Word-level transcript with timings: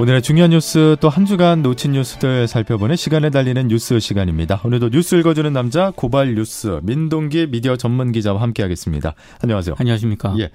오늘의 0.00 0.22
중요한 0.22 0.50
뉴스 0.52 0.96
또 1.00 1.08
한 1.08 1.26
주간 1.26 1.60
놓친 1.62 1.90
뉴스들 1.90 2.46
살펴보는 2.46 2.94
시간에 2.94 3.30
달리는 3.30 3.66
뉴스 3.66 3.98
시간입니다. 3.98 4.60
오늘도 4.64 4.90
뉴스 4.90 5.16
읽어주는 5.16 5.52
남자 5.52 5.90
고발 5.96 6.36
뉴스 6.36 6.78
민동기 6.84 7.48
미디어 7.48 7.76
전문 7.76 8.12
기자와 8.12 8.40
함께하겠습니다. 8.40 9.14
안녕하세요. 9.42 9.74
안녕하십니까. 9.76 10.36
예. 10.38 10.50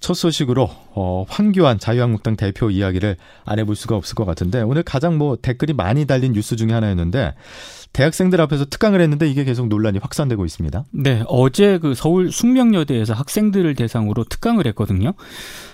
첫 0.00 0.14
소식으로 0.14 0.68
어, 0.94 1.24
황교안 1.28 1.78
자유한국당 1.78 2.34
대표 2.34 2.68
이야기를 2.68 3.16
안 3.44 3.58
해볼 3.60 3.76
수가 3.76 3.94
없을 3.94 4.16
것 4.16 4.24
같은데 4.24 4.60
오늘 4.62 4.82
가장 4.82 5.18
뭐 5.18 5.36
댓글이 5.40 5.72
많이 5.72 6.06
달린 6.06 6.32
뉴스 6.32 6.56
중에 6.56 6.72
하나였는데 6.72 7.34
대학생들 7.92 8.40
앞에서 8.40 8.64
특강을 8.66 9.00
했는데 9.00 9.28
이게 9.28 9.44
계속 9.44 9.68
논란이 9.68 9.98
확산되고 9.98 10.44
있습니다. 10.44 10.84
네, 10.92 11.24
어제 11.26 11.78
그 11.78 11.94
서울 11.94 12.30
숙명여대에서 12.30 13.14
학생들을 13.14 13.74
대상으로 13.74 14.24
특강을 14.24 14.66
했거든요. 14.68 15.14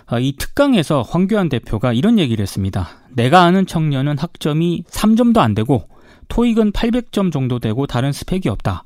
아, 0.07 0.19
이 0.19 0.37
특강에서 0.37 1.03
황교안 1.03 1.49
대표가 1.49 1.93
이런 1.93 2.19
얘기를 2.19 2.43
했습니다. 2.43 2.89
내가 3.11 3.43
아는 3.43 3.67
청년은 3.67 4.19
학점이 4.19 4.85
3점도 4.89 5.39
안 5.39 5.55
되고 5.55 5.89
토익은 6.29 6.73
800점 6.73 7.33
정도 7.33 7.59
되고 7.59 7.87
다른 7.87 8.13
스펙이 8.13 8.49
없다. 8.49 8.85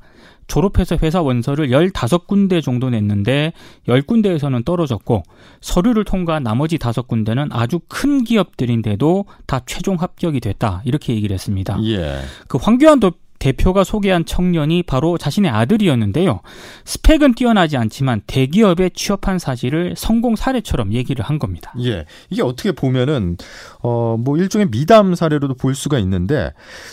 졸업해서 0.51 0.97
회사 1.01 1.21
원서를 1.21 1.69
15군데 1.69 2.61
정도 2.61 2.89
냈는데 2.89 3.53
10군데에서는 3.87 4.65
떨어졌고 4.65 5.23
서류를 5.61 6.03
통과한 6.03 6.43
나머지 6.43 6.77
5군데는 6.77 7.47
아주 7.51 7.79
큰 7.87 8.25
기업들인데도 8.25 9.23
다 9.47 9.61
최종 9.65 9.95
합격이 9.95 10.41
됐다. 10.41 10.81
이렇게 10.83 11.15
얘기를 11.15 11.33
했습니다. 11.33 11.79
예. 11.85 12.19
그 12.49 12.57
황교안 12.57 12.99
대표가 13.39 13.85
소개한 13.85 14.25
청년이 14.25 14.83
바로 14.83 15.17
자신의 15.17 15.49
아들이었는데요. 15.49 16.41
스펙은 16.83 17.33
뛰어나지 17.33 17.77
않지만 17.77 18.21
대기업에 18.27 18.89
취업한 18.89 19.39
사실을 19.39 19.95
성공 19.97 20.35
사례처럼 20.35 20.91
얘기를 20.91 21.23
한 21.25 21.39
겁니다. 21.39 21.73
예. 21.79 22.05
이게 22.29 22.43
어떻게 22.43 22.73
보면은 22.73 23.37
어 23.81 24.17
뭐 24.19 24.37
일종의 24.37 24.69
미담 24.69 25.15
사례로도 25.15 25.53
볼 25.55 25.73
수가 25.73 25.97
있는데 25.99 26.51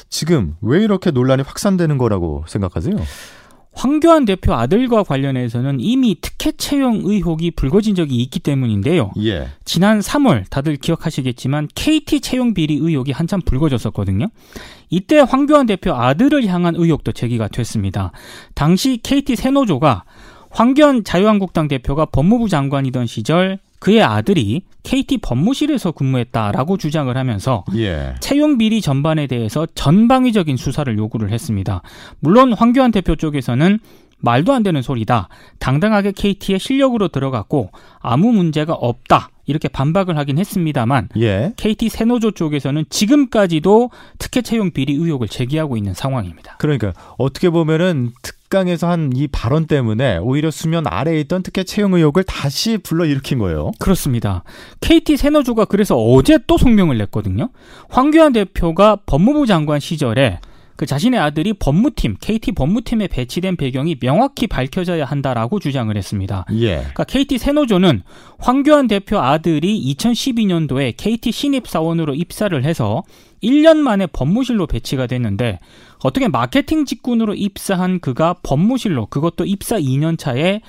지금 0.09 0.55
왜 0.63 0.83
이렇게 0.83 1.11
논란이 1.11 1.43
확산되는 1.43 1.99
거라고 1.99 2.45
생각하세요? 2.47 2.97
황교안 3.73 4.25
대표 4.25 4.55
아들과 4.55 5.05
관련해서는 5.05 5.79
이미 5.81 6.17
특혜 6.21 6.51
채용 6.53 7.03
의혹이 7.05 7.53
불거진 7.53 7.95
적이 7.95 8.17
있기 8.23 8.41
때문인데요. 8.41 9.13
예. 9.23 9.49
지난 9.65 10.01
3월 10.01 10.45
다들 10.51 10.77
기억하시겠지만 10.77 11.69
KT 11.75 12.21
채용 12.21 12.55
비리 12.55 12.75
의혹이 12.75 13.13
한참 13.13 13.41
불거졌었거든요. 13.41 14.29
이때 14.91 15.19
황교안 15.21 15.67
대표 15.67 15.95
아들을 15.95 16.45
향한 16.47 16.75
의혹도 16.75 17.13
제기가 17.13 17.49
됐습니다. 17.49 18.11
당시 18.55 18.99
KT 19.03 19.37
세노조가 19.37 20.05
황교안 20.51 21.05
자유한국당 21.05 21.69
대표가 21.69 22.07
법무부 22.07 22.49
장관이던 22.49 23.07
시절 23.07 23.59
그의 23.79 24.03
아들이 24.03 24.63
KT 24.83 25.19
법무실에서 25.19 25.93
근무했다라고 25.93 26.77
주장을 26.79 27.15
하면서 27.17 27.65
예. 27.77 28.15
채용 28.21 28.59
비리 28.59 28.81
전반에 28.81 29.27
대해서 29.27 29.67
전방위적인 29.75 30.57
수사를 30.57 30.97
요구를 30.97 31.31
했습니다. 31.31 31.83
물론 32.21 32.53
황교안 32.53 32.91
대표 32.91 33.17
쪽에서는 33.17 33.79
말도 34.21 34.53
안 34.53 34.63
되는 34.63 34.83
소리다. 34.83 35.29
당당하게 35.59 36.13
KT에 36.13 36.59
실력으로 36.59 37.09
들어갔고 37.09 37.71
아무 38.01 38.33
문제가 38.33 38.73
없다. 38.75 39.31
이렇게 39.47 39.69
반박을 39.69 40.19
하긴 40.19 40.39
했습니다만 40.39 41.09
예. 41.19 41.53
KT 41.57 41.89
세노조 41.89 42.33
쪽에서는 42.33 42.85
지금까지도 42.91 43.91
특혜 44.19 44.43
채용 44.43 44.73
비리 44.73 44.95
의혹을 44.95 45.29
제기하고 45.29 45.77
있는 45.77 45.95
상황입니다. 45.95 46.57
그러니까 46.59 46.93
어떻게 47.17 47.49
보면은 47.49 48.11
특 48.23 48.38
강에서 48.49 48.89
한 48.89 49.11
이 49.15 49.27
발언 49.27 49.67
때문에 49.67 50.19
오히려 50.19 50.51
수면 50.51 50.85
아래에 50.87 51.21
있던 51.21 51.43
특혜 51.43 51.65
채용 51.65 51.95
의혹을 51.95 52.25
다시 52.25 52.79
불러일으킨 52.79 53.39
거예요. 53.39 53.73
그렇습니다. 53.79 54.45
KT 54.81 55.17
세노조가 55.17 55.65
그래서 55.67 55.97
어제 55.97 56.39
또 56.47 56.57
성명을 56.59 56.99
냈거든요. 56.99 57.51
황교안 57.89 58.33
대표가 58.33 58.97
법무부 59.07 59.47
장관 59.47 59.81
시절에 59.81 60.41
그 60.77 60.87
자신의 60.87 61.19
아들이 61.19 61.55
법무팀, 61.55 62.19
KT 62.21 62.53
법무팀에 62.53 63.09
배치된 63.09 63.57
배경이 63.57 63.97
명확히 63.97 64.47
밝혀져야 64.47 65.05
한다라고 65.05 65.59
주장을 65.59 65.95
했습니다. 65.97 66.45
예. 66.53 66.77
그러니까 66.77 67.03
KT 67.03 67.39
세노조는 67.39 68.03
황교안 68.39 68.87
대표 68.87 69.19
아들이 69.19 69.93
2012년도에 69.97 70.95
KT 70.97 71.33
신입사원으로 71.33 72.15
입사를 72.15 72.65
해서 72.65 73.03
1년 73.43 73.79
만에 73.79 74.07
법무실로 74.07 74.69
배치가 74.69 75.09
됐는데 75.09 75.59
어떻게 76.03 76.29
마케팅 76.29 76.85
직군으로 76.85 77.35
입사한 77.35 78.01
그가 78.01 78.35
법무실로 78.43 79.07
그것도 79.07 79.45
입사 79.45 79.79
2년 79.79 80.19
차에 80.19 80.61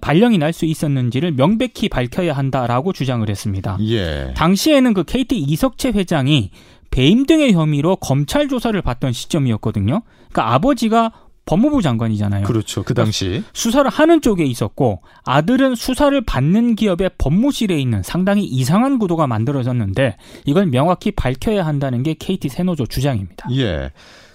발령이 0.00 0.38
날 0.38 0.52
수 0.52 0.64
있었는지를 0.64 1.32
명백히 1.32 1.88
밝혀야 1.88 2.34
한다라고 2.34 2.92
주장을 2.92 3.28
했습니다. 3.28 3.78
예. 3.80 4.32
당시에는 4.36 4.94
그 4.94 5.02
KT 5.02 5.36
이석채 5.38 5.90
회장이 5.90 6.50
배임 6.90 7.26
등의 7.26 7.52
혐의로 7.52 7.96
검찰 7.96 8.48
조사를 8.48 8.80
받던 8.80 9.12
시점이었거든요. 9.12 10.02
그러니까 10.30 10.54
아버지가 10.54 11.12
법무부 11.46 11.82
장관이잖아요. 11.82 12.44
그렇죠. 12.44 12.84
그 12.84 12.94
당시 12.94 13.26
그러니까 13.26 13.50
수사를 13.54 13.90
하는 13.90 14.20
쪽에 14.20 14.44
있었고 14.44 15.02
아들은 15.24 15.74
수사를 15.74 16.20
받는 16.20 16.76
기업의 16.76 17.10
법무실에 17.18 17.80
있는 17.80 18.04
상당히 18.04 18.44
이상한 18.44 19.00
구도가 19.00 19.26
만들어졌는데 19.26 20.18
이걸 20.44 20.66
명확히 20.66 21.10
밝혀야 21.10 21.66
한다는 21.66 22.04
게 22.04 22.14
KT 22.14 22.48
세노조 22.48 22.86
주장입니다. 22.86 23.48
예. 23.56 23.90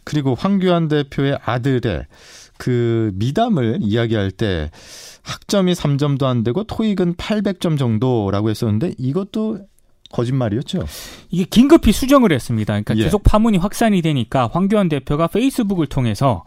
그리고 0.08 0.36
황교안 0.36 0.88
대표의 0.88 1.38
아들의 1.44 2.06
그 2.58 3.12
미담을 3.16 3.80
이야기할 3.82 4.32
때 4.32 4.72
학점이 5.24 5.74
3점도 5.74 6.24
안 6.24 6.46
되고 6.46 6.64
토익은 6.64 7.16
800점 7.16 7.78
정도라고 7.78 8.50
했었는데 8.50 8.94
이것도 8.98 9.60
거짓말이었죠. 10.10 10.86
이게 11.30 11.44
긴급히 11.44 11.92
수정을 11.92 12.32
했습니다. 12.32 12.72
그러니까 12.72 12.96
예. 12.96 13.04
계속 13.04 13.24
파문이 13.24 13.58
확산이 13.58 14.02
되니까 14.02 14.50
황교안 14.50 14.88
대표가 14.88 15.28
페이스북을 15.28 15.88
통해서 15.88 16.46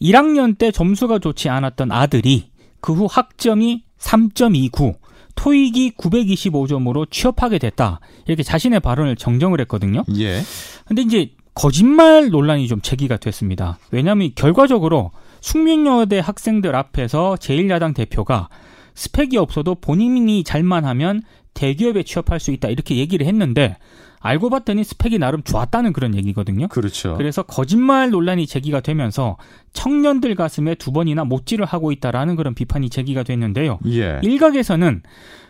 1학년 0.00 0.56
때 0.56 0.70
점수가 0.70 1.18
좋지 1.18 1.48
않았던 1.48 1.90
아들이 1.90 2.50
그 2.80 2.92
후 2.94 3.08
학점이 3.10 3.82
3.29, 3.98 4.94
토익이 5.34 5.94
925점으로 5.98 7.10
취업하게 7.10 7.58
됐다. 7.58 7.98
이렇게 8.26 8.44
자신의 8.44 8.78
발언을 8.78 9.16
정정을 9.16 9.60
했거든요. 9.62 10.04
예. 10.18 10.40
근데 10.86 11.02
이제 11.02 11.32
거짓말 11.54 12.30
논란이 12.30 12.66
좀 12.68 12.80
제기가 12.80 13.16
됐습니다. 13.18 13.78
왜냐하면 13.90 14.30
결과적으로 14.34 15.10
숙명여대 15.40 16.18
학생들 16.18 16.74
앞에서 16.74 17.36
제1야당 17.38 17.94
대표가 17.94 18.48
스펙이 18.94 19.36
없어도 19.36 19.74
본인이 19.74 20.44
잘만 20.44 20.84
하면 20.84 21.22
대기업에 21.54 22.02
취업할 22.04 22.40
수 22.40 22.50
있다 22.52 22.68
이렇게 22.68 22.96
얘기를 22.96 23.26
했는데 23.26 23.76
알고 24.20 24.50
봤더니 24.50 24.84
스펙이 24.84 25.18
나름 25.18 25.42
좋았다는 25.42 25.92
그런 25.92 26.14
얘기거든요. 26.14 26.68
그렇죠. 26.68 27.16
그래서 27.16 27.42
거짓말 27.42 28.10
논란이 28.10 28.46
제기가 28.46 28.80
되면서 28.80 29.36
청년들 29.72 30.36
가슴에 30.36 30.76
두 30.76 30.92
번이나 30.92 31.24
못질을 31.24 31.64
하고 31.64 31.90
있다라는 31.90 32.36
그런 32.36 32.54
비판이 32.54 32.88
제기가 32.88 33.24
됐는데요. 33.24 33.80
예. 33.86 34.20
일각에서는 34.22 35.02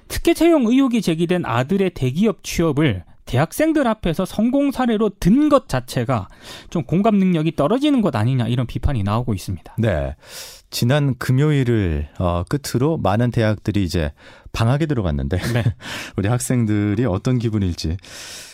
특혜 0.09 0.33
채용 0.33 0.67
의혹이 0.67 1.03
제기된 1.03 1.45
아들의 1.45 1.91
대기업 1.91 2.43
취업을 2.43 3.05
대학생들 3.33 3.87
앞에서 3.87 4.25
성공 4.27 4.71
사례로 4.71 5.13
든 5.21 5.49
것 5.49 5.69
자체가 5.69 6.29
좀 6.71 6.85
공감 6.85 7.17
능력이 7.17 7.57
떨어지는 7.57 8.01
것 8.01 8.15
아니냐 8.15 8.47
이런 8.47 8.67
비판이 8.67 9.03
나오고 9.03 9.35
있습니다. 9.35 9.75
네. 9.79 10.15
지난 10.71 11.15
금요일을 11.19 12.09
어, 12.19 12.45
끝으로 12.49 12.97
많은 12.99 13.31
대학들이 13.31 13.85
이제 13.85 14.13
방학에 14.53 14.87
들어갔는데 14.87 15.37
네. 15.53 15.65
우리 16.17 16.29
학생들이 16.29 17.05
어떤 17.07 17.39
기분일지 17.39 17.97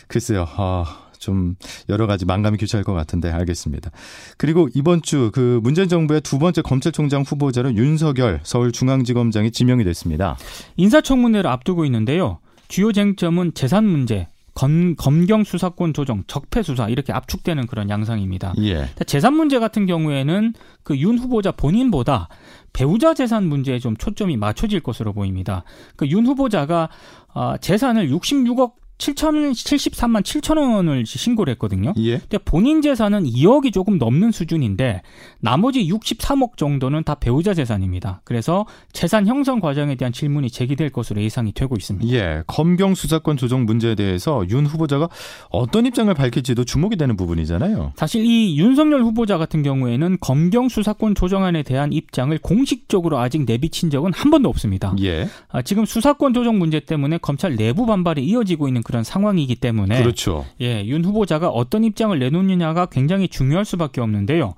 글쎄요. 0.09 0.47
어, 0.57 0.85
좀 1.19 1.57
여러 1.89 2.07
가지 2.07 2.25
만감이 2.25 2.57
교차할 2.59 2.85
것 2.85 2.95
같은데 2.95 3.31
알겠습니다. 3.31 3.91
그리고 4.39 4.69
이번 4.75 5.03
주 5.03 5.31
그 5.35 5.61
문재인 5.63 5.89
정부의 5.89 6.21
두 6.21 6.39
번째 6.39 6.63
검찰총장 6.63 7.23
후보자로 7.23 7.75
윤석열 7.75 8.41
서울중앙지검장이 8.45 9.51
지명이 9.51 9.83
됐습니다. 9.85 10.37
인사청문회를 10.77 11.51
앞두고 11.51 11.85
있는데요. 11.85 12.39
주요 12.69 12.93
쟁점은 12.93 13.55
재산 13.55 13.85
문제, 13.85 14.29
검, 14.59 14.97
검경 14.97 15.45
수사권 15.45 15.95
조정, 15.95 16.25
적폐 16.27 16.65
수사 16.65 16.89
이렇게 16.89 17.13
압축되는 17.13 17.69
그런 17.69 17.89
양상입니다. 17.89 18.55
예. 18.59 18.89
재산 19.07 19.35
문제 19.35 19.61
같은 19.61 19.87
경우에는 19.87 20.53
그 20.83 20.97
윤 20.97 21.17
후보자 21.17 21.53
본인보다 21.53 22.29
배우자 22.73 23.15
재산 23.15 23.47
문제에 23.47 23.79
좀 23.79 23.97
초점이 23.97 24.37
맞춰질 24.37 24.81
것으로 24.81 25.13
보입니다. 25.13 25.63
그 25.95 26.07
윤 26.09 26.27
후보자가 26.27 26.89
어, 27.35 27.57
재산을 27.61 28.11
66억 28.11 28.73
7천 28.99 29.53
73만 29.53 30.23
7천 30.23 30.59
원을 30.59 31.07
신고를 31.07 31.53
했거든요. 31.53 31.95
예. 31.99 32.19
근데 32.19 32.39
본인 32.39 32.83
재산은 32.83 33.25
2억이 33.25 33.73
조금 33.73 33.97
넘는 33.97 34.33
수준인데 34.33 35.03
나머지 35.41 35.89
63억 35.89 36.57
정도는 36.57 37.05
다 37.05 37.15
배우자 37.15 37.55
재산입니다. 37.55 38.21
그래서 38.25 38.67
재산 38.93 39.27
형성 39.27 39.61
과정에 39.61 39.95
대한 39.95 40.13
질문이 40.13 40.51
제기될 40.51 40.91
것으로 40.91 41.23
예상이 41.23 41.53
되고 41.53 41.77
있습니다. 41.77 42.13
예. 42.13 42.43
검경 42.49 42.95
수사권 42.95 43.37
조정 43.37 43.65
문제에 43.65 43.95
대해서 43.95 44.45
윤 44.51 44.67
후보자가 44.67 45.09
어떤 45.51 45.87
입장을 45.87 46.13
밝힐지도 46.13 46.65
주목이 46.65 46.97
되는 46.97 47.17
부분이잖아요. 47.17 47.93
사실 47.97 48.25
이 48.25 48.59
윤석열 48.59 49.03
후보자 49.03 49.39
같은 49.39 49.63
경우에는 49.63 50.19
검경 50.21 50.69
수사권 50.69 51.15
조정안에 51.15 51.63
대한 51.63 51.93
입장을 51.93 52.37
공식적으로 52.39 53.19
아직 53.19 53.45
내비친 53.45 53.91
적은 53.91 54.13
한 54.13 54.33
번도 54.33 54.49
없습니다. 54.49 54.95
예. 55.03 55.29
아, 55.51 55.63
지금 55.63 55.85
수사권 55.85 56.35
조정 56.35 56.59
문제 56.59 56.81
때문에 56.81 57.19
검찰 57.19 57.55
내부 57.55 57.87
반발이 57.87 58.25
이어지고 58.25 58.67
있는 58.67 58.83
그런 58.89 59.05
상황이기 59.05 59.57
때문에 59.57 59.99
그렇죠. 59.99 60.47
예, 60.63 60.83
윤 60.87 61.05
후보자가 61.05 61.51
어떤 61.51 61.85
입장을 61.85 62.19
내놓느냐가 62.19 62.87
굉장히 62.87 63.29
중요할 63.29 63.67
수밖에 63.67 64.01
없는데요. 64.01 64.55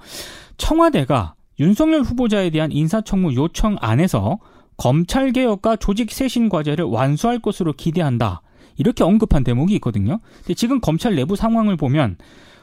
청와대가 0.57 1.35
윤석열 1.59 2.03
후보자에 2.03 2.51
대한 2.51 2.71
인사청문 2.71 3.35
요청 3.35 3.77
안에서 3.81 4.39
검찰 4.77 5.33
개혁과 5.33 5.77
조직 5.77 6.13
쇄신 6.13 6.49
과제를 6.49 6.85
완수할 6.85 7.41
것으로 7.41 7.73
기대한다. 7.73 8.41
이렇게 8.77 9.03
언급한 9.03 9.43
대목이 9.43 9.75
있거든요. 9.75 10.21
근데 10.39 10.55
지금 10.55 10.81
검찰 10.81 11.17
내부 11.17 11.35
상황을 11.35 11.77
보면 11.77 12.17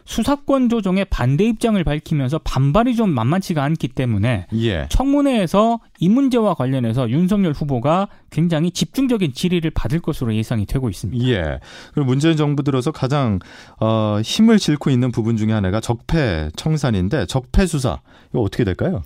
수사권 0.07 0.69
조정에 0.69 1.03
반대 1.03 1.43
입장을 1.43 1.83
밝히면서 1.83 2.39
반발이 2.39 2.95
좀 2.95 3.09
만만치가 3.09 3.61
않기 3.61 3.89
때문에 3.89 4.47
예. 4.53 4.87
청문회에서 4.89 5.81
이 5.99 6.07
문제와 6.07 6.53
관련해서 6.53 7.09
윤석열 7.09 7.51
후보가 7.51 8.07
굉장히 8.31 8.71
집중적인 8.71 9.33
질의를 9.33 9.71
받을 9.71 9.99
것으로 9.99 10.33
예상이 10.33 10.65
되고 10.65 10.89
있습니다. 10.89 11.27
예. 11.27 11.59
그리고 11.93 12.07
문재인 12.07 12.37
정부 12.37 12.63
들어서 12.63 12.91
가장 12.91 13.39
어, 13.81 14.19
힘을 14.23 14.59
싣고 14.59 14.89
있는 14.89 15.11
부분 15.11 15.35
중에 15.35 15.51
하나가 15.51 15.81
적폐 15.81 16.51
청산인데 16.55 17.25
적폐 17.25 17.67
수사 17.67 17.99
이거 18.29 18.39
어떻게 18.41 18.63
될까요? 18.63 19.03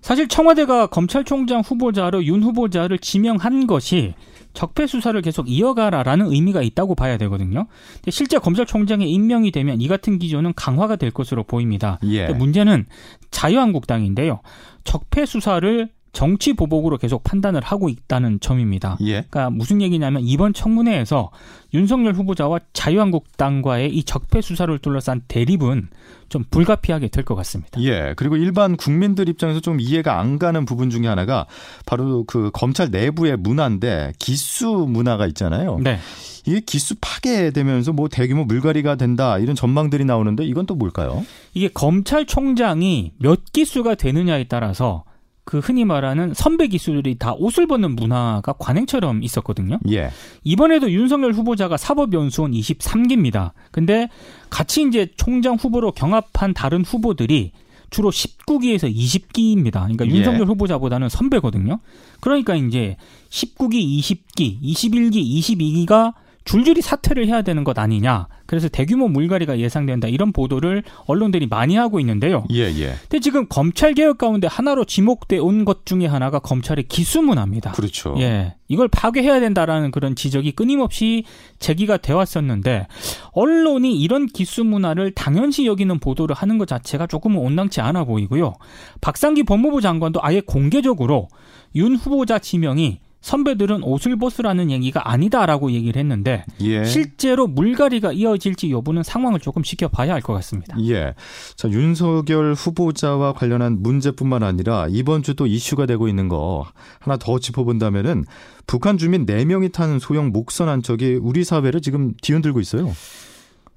사실 0.00 0.26
청와대가 0.26 0.88
검찰총장 0.88 1.60
후보자로 1.60 2.24
윤 2.24 2.42
후보자를 2.42 2.98
지명한 2.98 3.68
것이 3.68 4.14
적폐 4.54 4.86
수사를 4.86 5.20
계속 5.22 5.50
이어가라라는 5.50 6.32
의미가 6.32 6.62
있다고 6.62 6.94
봐야 6.94 7.16
되거든요. 7.18 7.66
근데 7.94 8.10
실제 8.10 8.38
검찰총장에 8.38 9.04
임명이 9.06 9.50
되면 9.50 9.80
이 9.80 9.88
같은 9.88 10.18
기조는 10.18 10.52
강화가 10.54 10.96
될 10.96 11.10
것으로 11.10 11.44
보입니다. 11.44 11.98
예. 12.04 12.28
문제는 12.28 12.86
자유한국당인데요. 13.30 14.40
적폐 14.84 15.26
수사를 15.26 15.88
정치 16.12 16.52
보복으로 16.52 16.98
계속 16.98 17.24
판단을 17.24 17.62
하고 17.62 17.88
있다는 17.88 18.38
점입니다. 18.40 18.98
예. 19.00 19.22
그러니까 19.30 19.48
무슨 19.50 19.80
얘기냐면 19.80 20.22
이번 20.22 20.52
청문회에서 20.52 21.30
윤석열 21.72 22.12
후보자와 22.14 22.60
자유한국당과의 22.74 23.94
이 23.94 24.04
적폐 24.04 24.42
수사를 24.42 24.76
둘러싼 24.78 25.22
대립은 25.26 25.88
좀 26.28 26.44
불가피하게 26.50 27.08
될 27.08 27.24
것 27.24 27.34
같습니다. 27.36 27.80
예. 27.82 28.12
그리고 28.16 28.36
일반 28.36 28.76
국민들 28.76 29.28
입장에서 29.28 29.60
좀 29.60 29.80
이해가 29.80 30.18
안 30.20 30.38
가는 30.38 30.64
부분 30.66 30.90
중에 30.90 31.06
하나가 31.06 31.46
바로 31.86 32.24
그 32.24 32.50
검찰 32.52 32.90
내부의 32.90 33.36
문화인데 33.38 34.12
기수 34.18 34.86
문화가 34.88 35.26
있잖아요. 35.28 35.78
네. 35.82 35.98
이게 36.44 36.60
기수 36.60 36.96
파괴되면서 37.00 37.92
뭐 37.92 38.08
대규모 38.08 38.44
물갈이가 38.44 38.96
된다 38.96 39.38
이런 39.38 39.54
전망들이 39.54 40.04
나오는데 40.04 40.44
이건 40.44 40.66
또 40.66 40.74
뭘까요? 40.74 41.24
이게 41.54 41.68
검찰총장이 41.68 43.12
몇 43.18 43.52
기수가 43.52 43.94
되느냐에 43.94 44.44
따라서 44.44 45.04
그 45.44 45.58
흔히 45.58 45.84
말하는 45.84 46.34
선배 46.34 46.68
기수들이 46.68 47.16
다 47.18 47.32
옷을 47.32 47.66
벗는 47.66 47.96
문화가 47.96 48.52
관행처럼 48.52 49.22
있었거든요. 49.22 49.78
예. 49.90 50.10
이번에도 50.44 50.90
윤석열 50.90 51.32
후보자가 51.32 51.76
사법연수원 51.76 52.52
23기입니다. 52.52 53.50
근데 53.72 54.08
같이 54.50 54.82
이제 54.86 55.08
총장 55.16 55.56
후보로 55.56 55.92
경합한 55.92 56.54
다른 56.54 56.84
후보들이 56.84 57.52
주로 57.90 58.10
19기에서 58.10 58.92
20기입니다. 58.94 59.82
그러니까 59.82 60.06
예. 60.06 60.10
윤석열 60.10 60.46
후보자보다는 60.46 61.08
선배거든요. 61.08 61.80
그러니까 62.20 62.54
이제 62.54 62.96
19기, 63.28 64.00
20기, 64.00 64.62
21기, 64.62 65.86
22기가 65.86 66.14
줄줄이 66.44 66.80
사퇴를 66.82 67.26
해야 67.26 67.42
되는 67.42 67.64
것 67.64 67.78
아니냐. 67.78 68.26
그래서 68.46 68.68
대규모 68.68 69.08
물갈이가 69.08 69.58
예상된다. 69.58 70.08
이런 70.08 70.32
보도를 70.32 70.82
언론들이 71.06 71.46
많이 71.46 71.76
하고 71.76 72.00
있는데요. 72.00 72.44
예, 72.52 72.64
예. 72.64 72.94
근데 73.02 73.20
지금 73.20 73.46
검찰 73.48 73.94
개혁 73.94 74.18
가운데 74.18 74.46
하나로 74.46 74.84
지목돼 74.84 75.38
온 75.38 75.64
것 75.64 75.86
중에 75.86 76.06
하나가 76.06 76.38
검찰의 76.40 76.84
기수문화입니다. 76.88 77.72
그렇죠. 77.72 78.14
예. 78.18 78.54
이걸 78.68 78.88
파괴해야 78.88 79.38
된다라는 79.40 79.90
그런 79.92 80.16
지적이 80.16 80.52
끊임없이 80.52 81.24
제기가 81.60 81.98
돼 81.98 82.12
왔었는데 82.12 82.86
언론이 83.32 83.94
이런 84.00 84.26
기수 84.26 84.64
문화를 84.64 85.12
당연시 85.12 85.66
여기는 85.66 85.98
보도를 86.00 86.34
하는 86.34 86.58
것 86.58 86.66
자체가 86.66 87.06
조금은 87.06 87.38
온당치 87.38 87.80
않아 87.80 88.04
보이고요. 88.04 88.54
박상기 89.00 89.44
법무부 89.44 89.80
장관도 89.80 90.20
아예 90.22 90.40
공개적으로 90.40 91.28
윤 91.74 91.94
후보자 91.96 92.38
지명이 92.38 92.98
선배들은 93.22 93.82
옷을 93.84 94.16
벗으라는 94.18 94.70
얘기가 94.70 95.10
아니다라고 95.10 95.72
얘기를 95.72 95.98
했는데 95.98 96.44
예. 96.60 96.84
실제로 96.84 97.46
물갈이가 97.46 98.12
이어질지 98.12 98.70
여부는 98.70 99.02
상황을 99.02 99.40
조금 99.40 99.62
지켜봐야 99.62 100.12
할 100.12 100.22
것 100.22 100.32
같습니다. 100.34 100.76
예. 100.80 101.14
자, 101.56 101.68
윤석열 101.70 102.52
후보자와 102.54 103.32
관련한 103.32 103.80
문제뿐만 103.82 104.42
아니라 104.42 104.86
이번 104.90 105.22
주 105.22 105.32
또 105.34 105.46
이슈가 105.46 105.86
되고 105.86 106.08
있는 106.08 106.28
거 106.28 106.66
하나 107.00 107.16
더 107.16 107.38
짚어본다면은 107.38 108.24
북한 108.66 108.98
주민 108.98 109.24
4명이 109.24 109.72
탄 109.72 109.98
소형 109.98 110.30
목선 110.30 110.68
한 110.68 110.82
척이 110.82 111.18
우리 111.22 111.42
사회를 111.42 111.80
지금 111.80 112.12
뒤흔들고 112.20 112.60
있어요. 112.60 112.92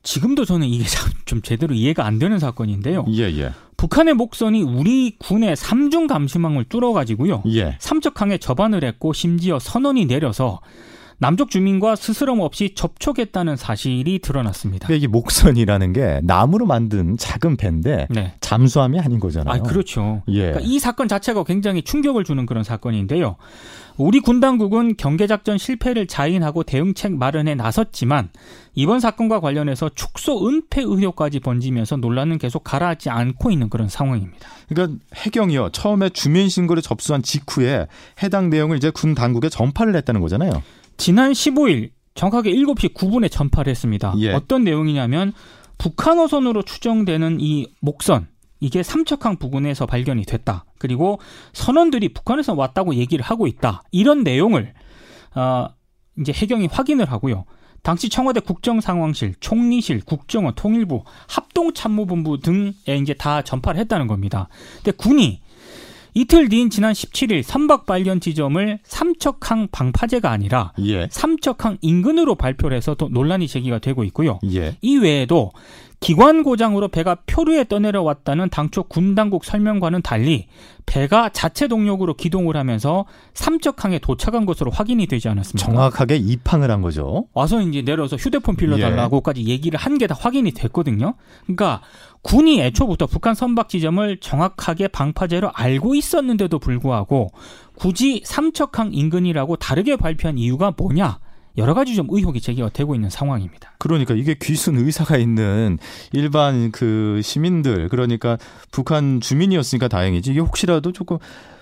지금도 0.05 0.45
저는 0.45 0.67
이게 0.67 0.85
좀 1.25 1.41
제대로 1.41 1.73
이해가 1.75 2.05
안 2.05 2.19
되는 2.19 2.39
사건인데요. 2.39 3.05
예, 3.09 3.23
예. 3.23 3.51
북한의 3.75 4.13
목선이 4.13 4.61
우리 4.61 5.17
군의 5.17 5.55
삼중 5.55 6.07
감시망을 6.07 6.63
뚫어가지고요. 6.65 7.43
예. 7.47 7.75
삼척항에 7.79 8.37
접안을 8.37 8.83
했고 8.85 9.11
심지어 9.11 9.59
선원이 9.59 10.05
내려서 10.05 10.61
남쪽 11.17 11.49
주민과 11.49 11.95
스스럼 11.95 12.39
없이 12.41 12.73
접촉했다는 12.75 13.55
사실이 13.55 14.19
드러났습니다. 14.19 14.91
이게 14.93 15.07
목선이라는 15.07 15.93
게 15.93 16.19
나무로 16.23 16.65
만든 16.65 17.17
작은 17.17 17.57
배인데 17.57 18.07
네. 18.09 18.33
잠수함이 18.41 18.99
아닌 18.99 19.19
거잖아요. 19.19 19.53
아, 19.53 19.63
그렇죠. 19.63 20.23
예. 20.27 20.51
그러니까 20.51 20.59
이 20.63 20.79
사건 20.79 21.07
자체가 21.07 21.43
굉장히 21.43 21.81
충격을 21.81 22.23
주는 22.23 22.45
그런 22.45 22.63
사건인데요. 22.63 23.37
우리 23.97 24.19
군 24.19 24.41
당국은 24.41 24.97
경계작전 24.97 25.57
실패를 25.57 26.07
자인하고 26.07 26.63
대응책 26.63 27.13
마련에 27.13 27.55
나섰지만 27.55 28.29
이번 28.73 28.99
사건과 28.99 29.39
관련해서 29.39 29.89
축소 29.95 30.47
은폐 30.47 30.81
의혹까지 30.81 31.39
번지면서 31.39 31.95
논란은 31.97 32.37
계속 32.37 32.65
가라앉지 32.65 33.09
않고 33.09 33.51
있는 33.51 33.69
그런 33.69 33.87
상황입니다. 33.87 34.49
그러니까 34.67 34.99
해경이요 35.15 35.69
처음에 35.69 36.09
주민 36.09 36.49
신고를 36.49 36.81
접수한 36.81 37.21
직후에 37.21 37.87
해당 38.21 38.49
내용을 38.49 38.75
이제 38.75 38.89
군 38.89 39.15
당국에 39.15 39.47
전파를 39.47 39.95
했다는 39.95 40.19
거잖아요. 40.19 40.51
지난 40.97 41.31
15일 41.31 41.91
정확하게 42.13 42.51
7시 42.53 42.93
9분에 42.93 43.29
전파를 43.29 43.69
했습니다. 43.71 44.13
예. 44.19 44.31
어떤 44.31 44.63
내용이냐면 44.63 45.33
북한 45.77 46.17
어선으로 46.19 46.63
추정되는 46.63 47.39
이 47.41 47.67
목선 47.81 48.27
이게 48.59 48.81
삼척항 48.83 49.37
부근에서 49.37 49.85
발견이 49.85 50.23
됐다. 50.23 50.65
그리고 50.77 51.19
선원들이 51.53 52.13
북한에서 52.13 52.53
왔다고 52.53 52.95
얘기를 52.95 53.23
하고 53.23 53.47
있다. 53.47 53.83
이런 53.91 54.23
내용을 54.23 54.73
어, 55.35 55.67
이제 56.17 56.31
해경이 56.31 56.67
확인을 56.71 57.11
하고요. 57.11 57.45
당시 57.83 58.09
청와대 58.09 58.39
국정상황실, 58.39 59.35
총리실, 59.39 60.05
국정원, 60.05 60.55
통일부, 60.55 61.03
합동참모본부 61.27 62.39
등에 62.39 62.97
이제 62.99 63.13
다 63.13 63.43
전파를 63.43 63.79
했다는 63.81 64.07
겁니다. 64.07 64.47
근데 64.77 64.91
군이 64.91 65.41
이틀 66.17 66.47
뒤인 66.47 66.69
지난 66.69 66.93
17일 66.93 67.43
선박 67.43 67.85
발견 67.85 68.21
지점을 68.21 68.79
삼척항 68.83 69.67
방파제가 69.69 70.31
아니라 70.31 70.71
예. 70.79 71.07
삼척항 71.11 71.77
인근으로 71.81 72.35
발표를 72.35 72.77
해서 72.77 72.95
또 72.95 73.09
논란이 73.09 73.49
제기가 73.49 73.79
되고 73.79 74.01
있고요. 74.05 74.39
예. 74.53 74.77
이 74.81 74.95
외에도 74.95 75.51
기관 76.05 76.43
고장으로 76.43 76.89
배가 76.89 77.15
표류에 77.25 77.63
떠내려왔다는 77.63 78.49
당초 78.51 78.83
군 78.83 79.15
당국 79.15 79.43
설명과는 79.43 80.03
달리 80.03 80.45
배가 80.85 81.29
자체 81.29 81.67
동력으로 81.67 82.13
기동을 82.13 82.55
하면서 82.57 83.05
삼척항에 83.33 83.97
도착한 83.97 84.45
것으로 84.45 84.69
확인이 84.69 85.07
되지 85.07 85.29
않았습니다. 85.29 85.65
정확하게 85.65 86.17
입항을 86.17 86.69
한 86.69 86.83
거죠. 86.83 87.25
와서 87.33 87.59
이제 87.59 87.81
내려서 87.81 88.17
휴대폰 88.17 88.55
빌려달라고까지 88.55 89.45
예. 89.47 89.49
얘기를 89.49 89.79
한 89.79 89.97
게 89.97 90.05
다 90.05 90.13
확인이 90.13 90.51
됐거든요. 90.51 91.15
그러니까 91.45 91.81
군이 92.21 92.61
애초부터 92.61 93.07
북한 93.07 93.33
선박 93.33 93.67
지점을 93.69 94.17
정확하게 94.19 94.89
방파제로 94.89 95.49
알고 95.53 95.95
있었는데도 95.95 96.59
불구하고 96.59 97.29
굳이 97.75 98.21
삼척항 98.25 98.91
인근이라고 98.93 99.55
다르게 99.55 99.95
발표한 99.95 100.37
이유가 100.37 100.71
뭐냐? 100.77 101.17
여러 101.57 101.73
가지 101.73 101.95
좀 101.95 102.07
의혹이 102.09 102.41
제기가 102.41 102.69
되고 102.69 102.95
있는 102.95 103.09
상황입니다. 103.09 103.73
그러니까 103.77 104.13
이게 104.13 104.35
귀순 104.41 104.77
의사가 104.77 105.17
있는 105.17 105.77
일반 106.11 106.71
그 106.71 107.21
시민들 107.23 107.89
그러니까 107.89 108.37
북한 108.71 109.21
주민이었으니까 109.21 109.87
다행이지 109.87 110.31
이게 110.31 110.39
혹시라도 110.39 110.91
조금 110.91 111.17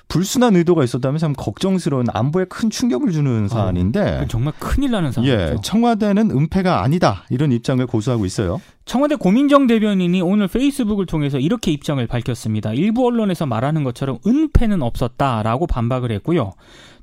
불순한 0.08 0.56
의도가 0.56 0.84
있었다면 0.84 1.18
참 1.18 1.34
걱정스러운 1.34 2.06
안보에 2.14 2.46
큰 2.46 2.70
충격을 2.70 3.12
주는 3.12 3.46
아, 3.46 3.48
사안인데 3.48 4.00
아, 4.00 4.28
정말 4.28 4.54
큰일 4.60 4.92
나는 4.92 5.12
사안이죠. 5.12 5.34
예, 5.34 5.56
청와대는 5.64 6.30
은폐가 6.30 6.84
아니다 6.84 7.24
이런 7.30 7.52
입장을 7.52 7.84
고수하고 7.88 8.26
있어요. 8.26 8.62
청와대 8.86 9.16
고민정 9.16 9.66
대변인이 9.66 10.22
오늘 10.22 10.48
페이스북을 10.48 11.08
통해서 11.08 11.40
이렇게 11.40 11.72
입장을 11.72 12.06
밝혔습니다. 12.06 12.74
일부 12.74 13.08
언론에서 13.08 13.46
말하는 13.46 13.84
것처럼 13.84 14.20
은폐는 14.28 14.84
없었다라고 14.84 15.66
반박을 15.66 16.12
했고요. 16.12 16.54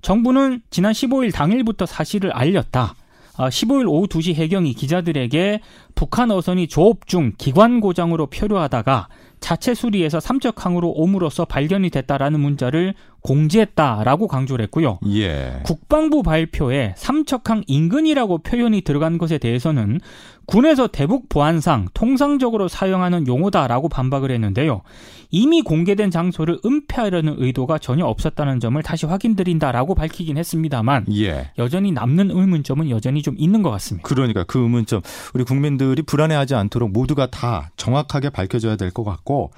정부는 0.02 0.62
지난 0.70 0.92
15일 0.92 1.32
당일부터 1.32 1.86
사실을 1.86 2.30
알렸다. 2.32 2.94
15일 3.36 3.86
아, 3.86 3.90
오후 3.90 4.06
2시 4.06 4.34
해경이 4.34 4.74
기자들에게 4.74 5.60
북한 5.94 6.30
어선이 6.30 6.68
조업 6.68 7.06
중 7.06 7.32
기관 7.38 7.80
고장으로 7.80 8.26
표류하다가 8.26 9.08
자체 9.40 9.74
수리해서 9.74 10.20
삼척항으로 10.20 10.90
옴으로써 10.90 11.44
발견이 11.44 11.90
됐다라는 11.90 12.40
문자를 12.40 12.94
공지했다라고 13.22 14.28
강조를 14.28 14.62
했고요. 14.64 14.98
예. 15.08 15.60
국방부 15.64 16.22
발표에 16.22 16.94
삼척항 16.96 17.64
인근이라고 17.66 18.38
표현이 18.38 18.82
들어간 18.82 19.18
것에 19.18 19.38
대해서는 19.38 20.00
군에서 20.46 20.88
대북 20.88 21.28
보안상 21.28 21.86
통상적으로 21.94 22.66
사용하는 22.66 23.26
용어다라고 23.28 23.88
반박을 23.88 24.32
했는데요. 24.32 24.82
이미 25.30 25.62
공개된 25.62 26.10
장소를 26.10 26.58
은폐하려는 26.64 27.36
의도가 27.38 27.78
전혀 27.78 28.04
없었다는 28.04 28.58
점을 28.58 28.82
다시 28.82 29.06
확인드린다라고 29.06 29.94
밝히긴 29.94 30.36
했습니다만 30.38 31.06
예. 31.14 31.52
여전히 31.58 31.92
남는 31.92 32.32
의문점은 32.32 32.90
여전히 32.90 33.22
좀 33.22 33.36
있는 33.38 33.62
것 33.62 33.70
같습니다. 33.70 34.08
그러니까 34.08 34.42
그 34.42 34.58
의문점 34.58 35.02
우리 35.34 35.44
국민들이 35.44 36.02
불안해하지 36.02 36.56
않도록 36.56 36.90
모두가 36.90 37.26
다 37.26 37.70
정확하게 37.76 38.30
밝혀져야 38.30 38.76
될 38.76 38.90
것 38.90 39.04
같고 39.04 39.52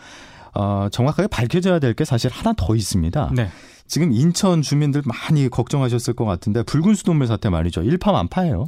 어, 0.55 0.89
정확하게 0.91 1.29
밝혀져야 1.29 1.79
될 1.79 1.95
게 1.95 2.05
사실 2.05 2.31
하나 2.31 2.53
더 2.57 2.75
있습니다. 2.75 3.33
네. 3.35 3.49
지금 3.87 4.13
인천 4.13 4.63
주민들 4.63 5.03
많이 5.05 5.49
걱정하셨을 5.49 6.15
것 6.15 6.25
같은데 6.25 6.63
붉은 6.63 6.95
수돗물 6.95 7.27
사태 7.27 7.51
말이죠. 7.51 7.83
일파만파예요. 7.83 8.65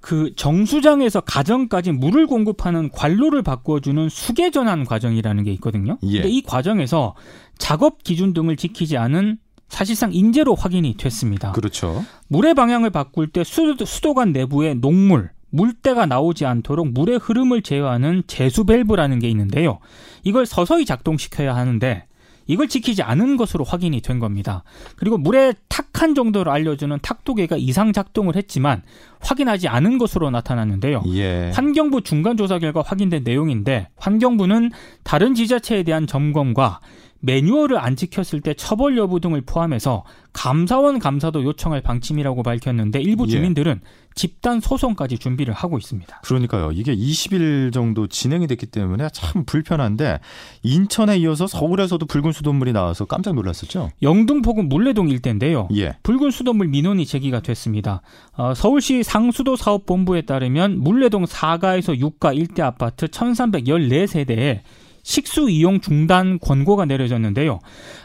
그 0.00 0.32
정수장에서 0.36 1.20
가정까지 1.20 1.92
물을 1.92 2.26
공급하는 2.26 2.90
관로를 2.90 3.42
바꿔주는 3.42 4.08
수계 4.08 4.50
전환 4.50 4.84
과정이라는 4.84 5.44
게 5.44 5.52
있거든요. 5.54 5.98
예. 6.04 6.22
근데 6.22 6.28
이 6.30 6.42
과정에서 6.42 7.14
작업 7.58 8.02
기준 8.04 8.32
등을 8.32 8.56
지키지 8.56 8.96
않은 8.96 9.38
사실상 9.68 10.12
인재로 10.14 10.54
확인이 10.54 10.96
됐습니다. 10.96 11.52
그렇죠. 11.52 12.04
물의 12.28 12.54
방향을 12.54 12.90
바꿀 12.90 13.28
때 13.28 13.44
수도, 13.44 13.84
수도관 13.84 14.32
내부에 14.32 14.74
녹물, 14.74 15.30
물때가 15.50 16.06
나오지 16.06 16.46
않도록 16.46 16.92
물의 16.92 17.18
흐름을 17.18 17.62
제어하는 17.62 18.24
제수 18.26 18.64
밸브라는 18.64 19.18
게 19.18 19.28
있는데요. 19.28 19.78
이걸 20.24 20.46
서서히 20.46 20.84
작동시켜야 20.84 21.54
하는데 21.56 22.04
이걸 22.48 22.66
지키지 22.66 23.02
않은 23.02 23.36
것으로 23.36 23.62
확인이 23.62 24.00
된 24.00 24.18
겁니다. 24.18 24.64
그리고 24.96 25.18
물의 25.18 25.54
탁한 25.68 26.14
정도를 26.14 26.50
알려주는 26.50 26.98
탁도계가 27.02 27.56
이상 27.58 27.92
작동을 27.92 28.36
했지만 28.36 28.82
확인하지 29.20 29.68
않은 29.68 29.98
것으로 29.98 30.30
나타났는데요. 30.30 31.02
예. 31.08 31.50
환경부 31.54 32.02
중간 32.02 32.36
조사 32.36 32.58
결과 32.58 32.82
확인된 32.82 33.22
내용인데 33.22 33.88
환경부는 33.96 34.70
다른 35.04 35.34
지자체에 35.34 35.82
대한 35.82 36.06
점검과 36.06 36.80
매뉴얼을 37.20 37.78
안 37.78 37.96
지켰을 37.96 38.40
때 38.40 38.54
처벌 38.54 38.96
여부 38.96 39.20
등을 39.20 39.40
포함해서 39.42 40.04
감사원 40.32 40.98
감사도 40.98 41.42
요청할 41.42 41.80
방침이라고 41.80 42.42
밝혔는데 42.42 43.00
일부 43.00 43.24
예. 43.24 43.30
주민들은 43.30 43.80
집단 44.14 44.60
소송까지 44.60 45.18
준비를 45.18 45.54
하고 45.54 45.78
있습니다. 45.78 46.20
그러니까요. 46.24 46.72
이게 46.72 46.94
20일 46.94 47.72
정도 47.72 48.06
진행이 48.06 48.46
됐기 48.46 48.66
때문에 48.66 49.08
참 49.12 49.44
불편한데 49.44 50.18
인천에 50.62 51.18
이어서 51.18 51.46
서울에서도 51.46 52.04
붉은 52.06 52.32
수돗물이 52.32 52.72
나와서 52.72 53.04
깜짝 53.04 53.34
놀랐었죠. 53.34 53.90
영등포군 54.02 54.68
물레동 54.68 55.08
일대인데요. 55.08 55.68
예. 55.76 55.96
붉은 56.02 56.30
수돗물 56.30 56.68
민원이 56.68 57.06
제기가 57.06 57.40
됐습니다. 57.40 58.02
어, 58.36 58.54
서울시 58.54 59.02
상수도 59.02 59.56
사업본부에 59.56 60.22
따르면 60.22 60.80
물레동 60.80 61.24
4가에서 61.24 61.98
6가 62.00 62.36
일대 62.36 62.62
아파트 62.62 63.06
1314세대에 63.06 64.60
식수 65.02 65.50
이용 65.50 65.80
중단 65.80 66.38
권고가 66.38 66.84
내려졌는데요. 66.84 67.58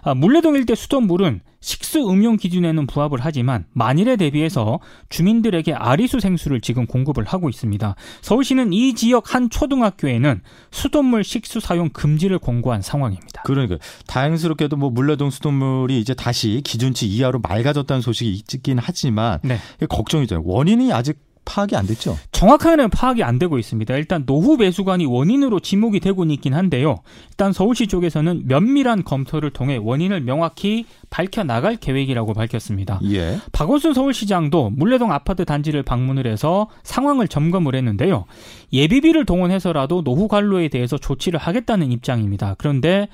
아, 0.03 0.13
물레동 0.13 0.55
일대 0.55 0.75
수돗물은 0.75 1.41
식수 1.63 2.09
음용 2.09 2.35
기준에는 2.35 2.87
부합을 2.87 3.19
하지만 3.21 3.65
만일에 3.71 4.17
대비해서 4.17 4.79
주민들에게 5.07 5.73
아리수 5.73 6.19
생수를 6.19 6.59
지금 6.59 6.85
공급을 6.85 7.23
하고 7.23 7.47
있습니다. 7.49 7.95
서울시는 8.21 8.73
이 8.73 8.93
지역 8.95 9.33
한 9.33 9.49
초등학교에는 9.49 10.41
수돗물 10.71 11.23
식수 11.23 11.61
사용 11.61 11.89
금지를 11.89 12.39
권고한 12.39 12.81
상황입니다. 12.81 13.43
그러니까 13.45 13.77
다행스럽게도 14.07 14.75
뭐 14.75 14.89
물레동 14.89 15.29
수돗물이 15.29 15.99
이제 15.99 16.13
다시 16.13 16.59
기준치 16.65 17.07
이하로 17.07 17.39
맑아졌다는 17.39 18.01
소식이 18.01 18.33
있긴 18.33 18.77
하지만 18.79 19.39
네. 19.43 19.57
걱정이죠. 19.87 20.41
원인이 20.43 20.91
아직 20.91 21.17
파악이 21.45 21.75
안 21.75 21.85
됐죠. 21.85 22.17
정확하게는 22.31 22.89
파악이 22.89 23.23
안 23.23 23.39
되고 23.39 23.57
있습니다. 23.57 23.95
일단 23.95 24.25
노후 24.25 24.57
배수관이 24.57 25.05
원인으로 25.05 25.59
지목이 25.59 25.99
되고 25.99 26.23
있긴 26.23 26.53
한데요. 26.53 26.99
일단 27.29 27.53
서울시 27.53 27.87
쪽에서는 27.87 28.43
면밀한 28.45 29.03
검토를 29.03 29.51
통해 29.51 29.77
원인을 29.81 30.21
명확히 30.21 30.85
밝혀 31.09 31.43
나갈 31.43 31.75
계획이라고 31.75 32.33
밝혔습니다. 32.33 32.99
예. 33.11 33.39
박원순 33.51 33.93
서울시장도 33.93 34.71
물레동 34.71 35.11
아파트 35.11 35.45
단지를 35.45 35.83
방문을 35.83 36.27
해서 36.27 36.69
상황을 36.83 37.27
점검을 37.27 37.75
했는데요. 37.75 38.25
예비비를 38.71 39.25
동원해서라도 39.25 40.03
노후 40.03 40.27
관로에 40.27 40.69
대해서 40.69 40.97
조치를 40.97 41.39
하겠다는 41.39 41.91
입장입니다. 41.91 42.55
그런데 42.57 43.07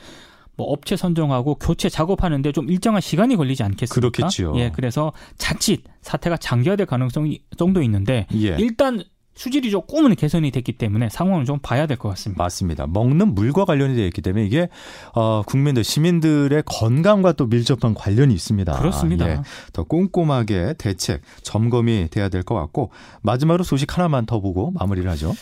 뭐 0.59 0.67
업체 0.73 0.97
선정하고 0.97 1.55
교체 1.55 1.87
작업하는데 1.87 2.51
좀 2.51 2.69
일정한 2.69 2.99
시간이 2.99 3.37
걸리지 3.37 3.63
않겠습니까? 3.63 3.93
그렇겠지요. 3.95 4.57
예, 4.57 4.71
그래서 4.75 5.13
자칫 5.37 5.83
사태가 6.01 6.35
장기화될 6.35 6.85
가능성이 6.85 7.39
정도 7.57 7.81
있는데 7.81 8.27
예. 8.35 8.57
일단 8.59 9.01
수질이 9.35 9.71
조금은 9.71 10.15
개선이 10.15 10.51
됐기 10.51 10.73
때문에 10.73 11.07
상황을 11.07 11.45
좀 11.45 11.59
봐야 11.61 11.87
될 11.87 11.95
것 11.95 12.09
같습니다. 12.09 12.43
맞습니다. 12.43 12.87
먹는 12.87 13.35
물과 13.35 13.63
관련이 13.63 13.95
되어 13.95 14.05
있기 14.07 14.21
때문에 14.21 14.45
이게 14.45 14.67
어, 15.15 15.43
국민들 15.47 15.85
시민들의 15.85 16.61
건강과 16.65 17.31
또 17.33 17.45
밀접한 17.47 17.93
관련이 17.93 18.33
있습니다. 18.33 18.73
그렇습니다. 18.77 19.29
예, 19.29 19.39
더 19.71 19.83
꼼꼼하게 19.85 20.73
대책 20.77 21.21
점검이 21.43 22.09
돼야 22.11 22.27
될 22.27 22.43
것 22.43 22.55
같고 22.55 22.91
마지막으로 23.21 23.63
소식 23.63 23.97
하나만 23.97 24.25
더 24.25 24.41
보고 24.41 24.71
마무리를 24.71 25.09
하죠. 25.11 25.33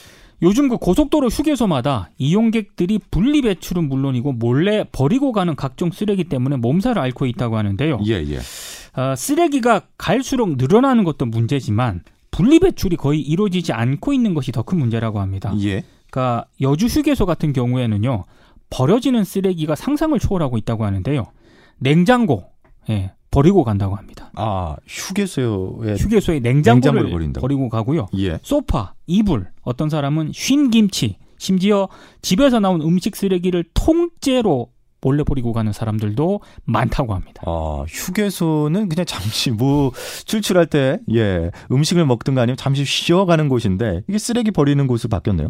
요즘 0.43 0.69
그 0.69 0.77
고속도로 0.77 1.29
휴게소마다 1.29 2.11
이용객들이 2.17 2.99
분리 3.09 3.41
배출은 3.41 3.89
물론이고 3.89 4.33
몰래 4.33 4.83
버리고 4.91 5.31
가는 5.31 5.55
각종 5.55 5.91
쓰레기 5.91 6.25
때문에 6.25 6.57
몸살을 6.57 7.01
앓고 7.01 7.25
있다고 7.25 7.57
하는데요. 7.57 7.99
예, 8.07 8.13
예. 8.13 8.37
어, 8.99 9.15
쓰레기가 9.15 9.81
갈수록 9.97 10.57
늘어나는 10.57 11.03
것도 11.03 11.25
문제지만 11.25 12.03
분리 12.29 12.59
배출이 12.59 12.97
거의 12.97 13.21
이루어지지 13.21 13.73
않고 13.73 14.13
있는 14.13 14.33
것이 14.35 14.51
더 14.51 14.61
큰 14.61 14.77
문제라고 14.77 15.19
합니다. 15.19 15.53
예. 15.61 15.83
그러니까 16.11 16.45
여주 16.61 16.85
휴게소 16.85 17.25
같은 17.25 17.51
경우에는요 17.51 18.25
버려지는 18.69 19.23
쓰레기가 19.23 19.75
상상을 19.75 20.17
초월하고 20.19 20.57
있다고 20.57 20.85
하는데요. 20.85 21.25
냉장고 21.79 22.45
예, 22.89 23.11
버리고 23.37 23.63
간다고 23.63 23.95
합니다. 23.95 24.31
아, 24.33 24.75
휴게소에 24.87 25.93
휴게소에 25.99 26.39
냉장고를, 26.39 26.81
냉장고를 26.81 27.11
버린다고? 27.11 27.41
버리고 27.41 27.69
가고요. 27.69 28.07
예. 28.17 28.39
소파, 28.41 28.95
이불, 29.05 29.45
어떤 29.61 29.91
사람은 29.91 30.31
쉰 30.33 30.71
김치, 30.71 31.17
심지어 31.37 31.87
집에서 32.23 32.59
나온 32.59 32.81
음식 32.81 33.15
쓰레기를 33.15 33.65
통째로 33.75 34.71
몰래 35.01 35.23
버리고 35.23 35.53
가는 35.53 35.71
사람들도 35.71 36.41
많다고 36.65 37.13
합니다. 37.13 37.43
아, 37.45 37.85
휴게소는 37.87 38.89
그냥 38.89 39.05
잠시 39.05 39.51
뭐 39.51 39.91
출출할 40.25 40.65
때 40.65 40.99
예, 41.13 41.51
음식을 41.71 42.07
먹든가 42.07 42.41
아니면 42.41 42.57
잠시 42.57 42.85
쉬어가는 42.85 43.49
곳인데 43.49 44.01
이게 44.09 44.17
쓰레기 44.17 44.49
버리는 44.49 44.87
곳으로 44.87 45.09
바뀌었네요. 45.09 45.49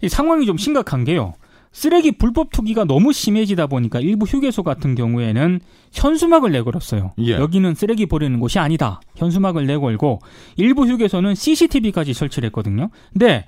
이 0.00 0.08
상황이 0.08 0.46
좀 0.46 0.56
심각한 0.56 1.04
게요. 1.04 1.34
쓰레기 1.72 2.10
불법 2.12 2.50
투기가 2.50 2.84
너무 2.84 3.12
심해지다 3.12 3.68
보니까 3.68 4.00
일부 4.00 4.26
휴게소 4.26 4.62
같은 4.64 4.94
경우에는 4.96 5.60
현수막을 5.92 6.50
내걸었어요. 6.50 7.12
예. 7.20 7.32
여기는 7.34 7.74
쓰레기 7.76 8.06
버리는 8.06 8.38
곳이 8.40 8.58
아니다. 8.58 9.00
현수막을 9.16 9.66
내걸고 9.66 10.18
일부 10.56 10.86
휴게소는 10.86 11.36
CCTV까지 11.36 12.12
설치를 12.12 12.48
했거든요. 12.48 12.90
근데 13.12 13.44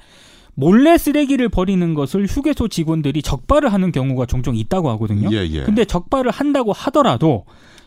몰래 0.54 0.98
쓰레기를 0.98 1.48
버리는 1.48 1.94
것을 1.94 2.26
휴게소 2.26 2.68
직원들이 2.68 3.22
적발을 3.22 3.72
하는 3.72 3.90
경우가 3.90 4.26
종종 4.26 4.54
있다고 4.54 4.90
하거든요. 4.90 5.28
예, 5.32 5.38
예. 5.50 5.62
근데 5.64 5.84
적발을 5.84 6.30
한다고 6.30 6.72
하더라도 6.72 7.44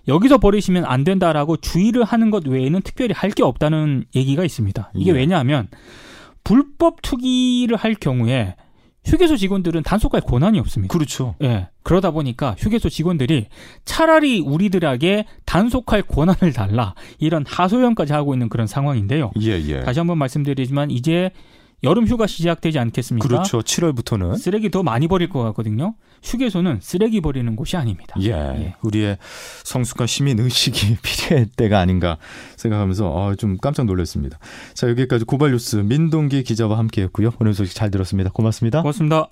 여기서 0.07 0.37
버리시면 0.39 0.83
안 0.85 1.03
된다라고 1.03 1.57
주의를 1.57 2.03
하는 2.03 2.29
것 2.29 2.45
외에는 2.45 2.81
특별히 2.81 3.13
할 3.15 3.31
게 3.31 3.43
없다는 3.43 4.05
얘기가 4.15 4.43
있습니다. 4.43 4.91
이게 4.95 5.11
예. 5.11 5.15
왜냐하면 5.15 5.67
불법 6.43 7.01
투기를 7.01 7.77
할 7.77 7.95
경우에 7.95 8.55
휴게소 9.05 9.37
직원들은 9.37 9.83
단속할 9.83 10.21
권한이 10.21 10.59
없습니다. 10.59 10.91
그렇죠. 10.91 11.35
예. 11.43 11.67
그러다 11.83 12.11
보니까 12.11 12.55
휴게소 12.57 12.89
직원들이 12.89 13.47
차라리 13.85 14.39
우리들에게 14.39 15.25
단속할 15.45 16.03
권한을 16.03 16.53
달라 16.53 16.95
이런 17.19 17.45
하소연까지 17.47 18.13
하고 18.13 18.33
있는 18.33 18.49
그런 18.49 18.67
상황인데요. 18.67 19.31
예, 19.41 19.51
예. 19.51 19.81
다시 19.81 19.99
한번 19.99 20.17
말씀드리지만 20.17 20.91
이제 20.91 21.31
여름 21.83 22.07
휴가 22.07 22.27
시작되지 22.27 22.79
않겠습니까? 22.79 23.27
그렇죠. 23.27 23.59
7월부터는 23.59 24.37
쓰레기 24.37 24.71
더 24.71 24.83
많이 24.83 25.07
버릴 25.07 25.29
것 25.29 25.43
같거든요. 25.43 25.95
휴게소는 26.23 26.79
쓰레기 26.81 27.21
버리는 27.21 27.55
곳이 27.55 27.77
아닙니다. 27.77 28.15
예, 28.21 28.31
예. 28.31 28.75
우리의 28.81 29.17
성숙한 29.63 30.07
시민 30.07 30.39
의식이 30.39 30.97
필요할 31.03 31.47
때가 31.55 31.79
아닌가 31.79 32.17
생각하면서 32.57 33.09
어, 33.09 33.35
좀 33.35 33.57
깜짝 33.57 33.85
놀랐습니다. 33.85 34.39
자, 34.73 34.89
여기까지 34.89 35.25
고발 35.25 35.51
뉴스 35.51 35.77
민동기 35.77 36.43
기자와 36.43 36.77
함께했고요. 36.77 37.31
오늘 37.39 37.53
소식 37.53 37.75
잘 37.75 37.91
들었습니다. 37.91 38.31
고맙습니다. 38.31 38.81
고맙습니다. 38.81 39.29